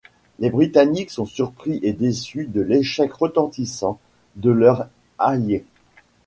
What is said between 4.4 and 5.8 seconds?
leur allié.